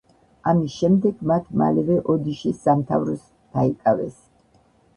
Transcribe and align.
ამის 0.51 0.77
შემდეგ 0.83 1.19
მათ 1.31 1.51
მალევე 1.63 1.99
ოდიშის 2.15 2.65
სამთავროს 2.65 3.23
დაიკავეს. 3.59 4.21